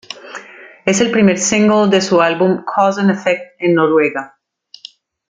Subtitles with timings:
[0.83, 4.35] Es el primer single de su álbum, "Cause and Effect" en Noruega.